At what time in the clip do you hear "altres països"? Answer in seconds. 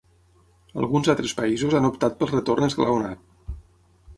1.13-1.75